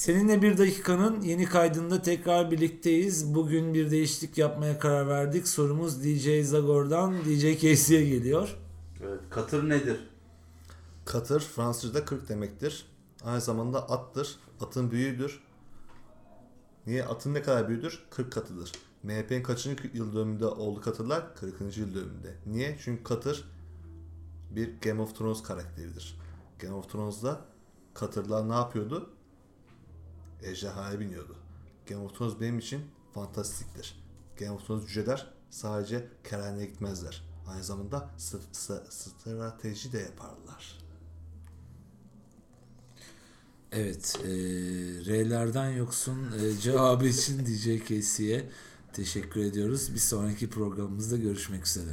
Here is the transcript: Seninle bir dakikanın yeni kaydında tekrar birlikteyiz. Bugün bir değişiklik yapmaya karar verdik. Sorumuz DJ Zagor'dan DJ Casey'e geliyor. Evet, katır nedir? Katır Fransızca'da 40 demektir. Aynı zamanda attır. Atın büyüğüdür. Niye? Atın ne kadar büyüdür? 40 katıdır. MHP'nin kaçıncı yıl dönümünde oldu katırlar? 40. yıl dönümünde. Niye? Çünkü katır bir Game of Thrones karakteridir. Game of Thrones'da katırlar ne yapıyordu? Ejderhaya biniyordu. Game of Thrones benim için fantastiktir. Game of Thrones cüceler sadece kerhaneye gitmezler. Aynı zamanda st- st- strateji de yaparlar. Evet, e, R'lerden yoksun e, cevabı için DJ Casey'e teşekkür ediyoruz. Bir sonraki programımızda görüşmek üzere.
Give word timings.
Seninle 0.00 0.42
bir 0.42 0.58
dakikanın 0.58 1.20
yeni 1.20 1.44
kaydında 1.44 2.02
tekrar 2.02 2.50
birlikteyiz. 2.50 3.34
Bugün 3.34 3.74
bir 3.74 3.90
değişiklik 3.90 4.38
yapmaya 4.38 4.78
karar 4.78 5.08
verdik. 5.08 5.48
Sorumuz 5.48 6.04
DJ 6.04 6.46
Zagor'dan 6.46 7.24
DJ 7.24 7.60
Casey'e 7.60 8.08
geliyor. 8.08 8.58
Evet, 9.02 9.20
katır 9.30 9.68
nedir? 9.68 10.08
Katır 11.04 11.40
Fransızca'da 11.40 12.04
40 12.04 12.28
demektir. 12.28 12.86
Aynı 13.24 13.40
zamanda 13.40 13.88
attır. 13.88 14.36
Atın 14.60 14.90
büyüğüdür. 14.90 15.40
Niye? 16.86 17.04
Atın 17.04 17.34
ne 17.34 17.42
kadar 17.42 17.68
büyüdür? 17.68 18.06
40 18.10 18.32
katıdır. 18.32 18.72
MHP'nin 19.02 19.42
kaçıncı 19.42 19.90
yıl 19.94 20.14
dönümünde 20.14 20.46
oldu 20.46 20.80
katırlar? 20.80 21.36
40. 21.36 21.76
yıl 21.76 21.94
dönümünde. 21.94 22.34
Niye? 22.46 22.78
Çünkü 22.84 23.02
katır 23.02 23.44
bir 24.50 24.80
Game 24.80 25.02
of 25.02 25.18
Thrones 25.18 25.42
karakteridir. 25.42 26.18
Game 26.58 26.74
of 26.74 26.92
Thrones'da 26.92 27.40
katırlar 27.94 28.48
ne 28.48 28.54
yapıyordu? 28.54 29.10
Ejderhaya 30.42 31.00
biniyordu. 31.00 31.36
Game 31.86 32.00
of 32.04 32.18
Thrones 32.18 32.40
benim 32.40 32.58
için 32.58 32.80
fantastiktir. 33.14 34.02
Game 34.38 34.50
of 34.50 34.66
Thrones 34.66 34.86
cüceler 34.86 35.34
sadece 35.50 36.08
kerhaneye 36.24 36.66
gitmezler. 36.66 37.24
Aynı 37.46 37.64
zamanda 37.64 38.10
st- 38.18 38.52
st- 38.52 38.90
strateji 38.90 39.92
de 39.92 39.98
yaparlar. 39.98 40.78
Evet, 43.72 44.20
e, 44.24 44.28
R'lerden 45.06 45.70
yoksun 45.70 46.18
e, 46.32 46.60
cevabı 46.60 47.06
için 47.06 47.46
DJ 47.46 47.88
Casey'e 47.88 48.50
teşekkür 48.92 49.40
ediyoruz. 49.40 49.94
Bir 49.94 49.98
sonraki 49.98 50.50
programımızda 50.50 51.16
görüşmek 51.16 51.66
üzere. 51.66 51.90